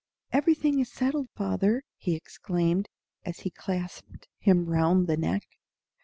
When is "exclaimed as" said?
2.15-3.41